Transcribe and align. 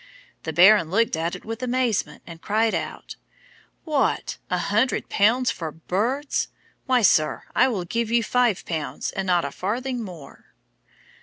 The 0.45 0.51
Baron 0.51 0.89
looked 0.89 1.15
at 1.15 1.35
it 1.35 1.45
with 1.45 1.61
amazement, 1.61 2.23
and 2.25 2.41
cried 2.41 2.73
out, 2.73 3.17
'What, 3.83 4.39
a 4.49 4.57
hundred 4.57 5.09
pounds 5.09 5.51
for 5.51 5.71
birds! 5.71 6.47
Why, 6.87 7.03
sir, 7.03 7.43
I 7.55 7.67
will 7.67 7.85
give 7.85 8.09
you 8.09 8.23
five 8.23 8.65
pounds 8.65 9.11
and 9.11 9.27
not 9.27 9.45
a 9.45 9.51
farthing 9.51 10.01
more!' 10.01 10.55